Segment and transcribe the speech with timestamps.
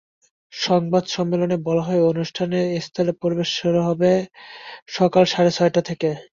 [0.53, 2.49] সংবাদ সম্মেলনে বলা হয়, অনুষ্ঠান
[2.85, 4.11] স্থলে প্রবেশ শুরু হবে
[4.91, 6.09] সকাল সাড়ে ছয়টা থেকে।